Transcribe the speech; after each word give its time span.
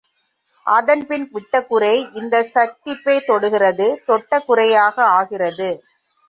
அன்பின் 0.65 1.27
விட்டகுறை, 1.31 1.91
இந்தச் 2.13 2.49
சக்திப்பைத் 2.55 3.27
தொடுகிறது 3.27 3.87
தொட்டகுறையாக 4.07 4.97
ஆகிறது. 5.13 5.69